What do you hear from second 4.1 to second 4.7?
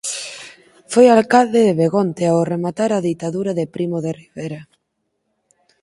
Rivera.